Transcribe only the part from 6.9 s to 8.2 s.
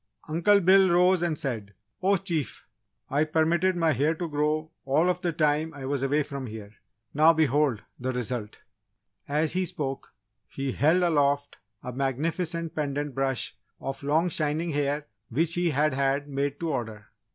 Now, behold, the